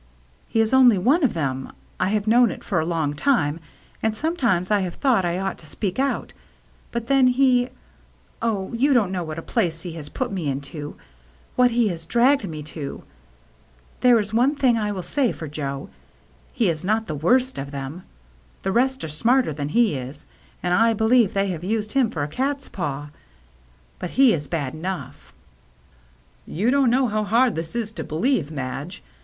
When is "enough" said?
24.73-25.31